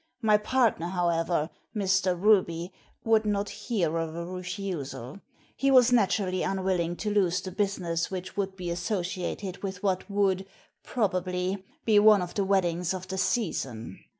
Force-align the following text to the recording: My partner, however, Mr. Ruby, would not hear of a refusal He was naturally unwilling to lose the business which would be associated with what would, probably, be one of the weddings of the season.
My 0.23 0.35
partner, 0.37 0.87
however, 0.87 1.51
Mr. 1.75 2.19
Ruby, 2.19 2.73
would 3.03 3.23
not 3.23 3.49
hear 3.51 3.99
of 3.99 4.15
a 4.15 4.25
refusal 4.25 5.19
He 5.55 5.69
was 5.69 5.91
naturally 5.91 6.41
unwilling 6.41 6.95
to 6.95 7.11
lose 7.13 7.39
the 7.39 7.51
business 7.51 8.09
which 8.09 8.35
would 8.35 8.55
be 8.55 8.71
associated 8.71 9.61
with 9.61 9.83
what 9.83 10.09
would, 10.09 10.47
probably, 10.81 11.63
be 11.85 11.99
one 11.99 12.23
of 12.23 12.33
the 12.33 12.43
weddings 12.43 12.95
of 12.95 13.09
the 13.09 13.19
season. 13.19 13.99